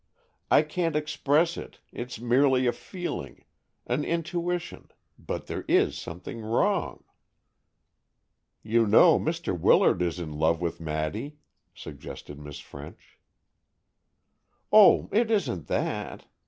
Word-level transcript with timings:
I 0.49 0.63
can't 0.63 0.95
express 0.95 1.57
it—it's 1.57 2.19
merely 2.19 2.65
a 2.65 2.71
feeling,—an 2.71 4.03
intuition, 4.03 4.89
but 5.19 5.45
there 5.45 5.63
is 5.67 5.95
something 5.95 6.41
wrong." 6.41 7.03
"You 8.63 8.87
know 8.87 9.19
Mr. 9.19 9.55
Willard 9.55 10.01
is 10.01 10.17
in 10.17 10.31
love 10.33 10.59
with 10.59 10.79
Maddy," 10.79 11.37
suggested 11.75 12.39
Miss 12.39 12.57
French. 12.57 13.19
"Oh, 14.71 15.07
it 15.11 15.29
isn't 15.29 15.67
that. 15.67 16.25